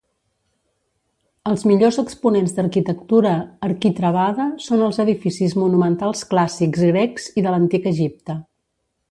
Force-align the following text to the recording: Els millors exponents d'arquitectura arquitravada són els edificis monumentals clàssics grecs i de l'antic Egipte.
Els 1.51 1.65
millors 1.71 1.99
exponents 2.03 2.55
d'arquitectura 2.59 3.33
arquitravada 3.69 4.49
són 4.69 4.83
els 4.87 4.99
edificis 5.05 5.55
monumentals 5.65 6.25
clàssics 6.33 6.89
grecs 6.95 7.31
i 7.43 7.47
de 7.49 7.55
l'antic 7.55 7.89
Egipte. 7.95 8.41